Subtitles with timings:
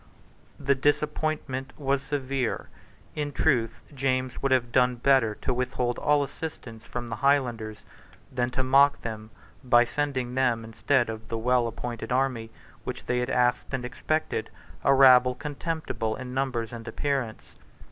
[0.59, 2.69] The disappointment was severe.
[3.13, 7.83] In truth James would have done better to withhold all assistance from the Highlanders
[8.31, 9.29] than to mock them
[9.63, 12.49] by sending them, instead of the well appointed army
[12.83, 14.49] which they had asked and expected,
[14.83, 17.53] a rabble contemptible in numbers and appearance.